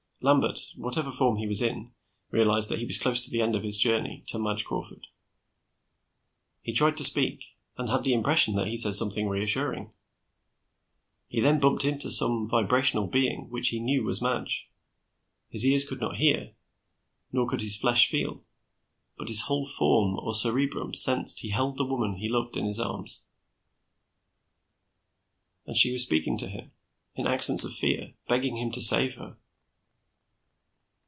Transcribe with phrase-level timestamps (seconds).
[0.23, 1.93] Lambert, whatever form he was in,
[2.29, 5.07] realised that he was close to the end of his journey to Madge Crawford.
[6.61, 9.91] He tried to speak, and had the impression that he said something reassuring.
[11.27, 14.69] He then bumped into some vibrational being which he knew was Madge.
[15.49, 16.53] His ears could not hear,
[17.31, 18.43] nor could his flesh feel,
[19.17, 22.79] but his whole form or cerebrum sensed he held the woman he loved in his
[22.79, 23.25] arms.
[25.65, 26.73] And she was speaking to him,
[27.15, 29.37] in accents of fear, begging him to save her.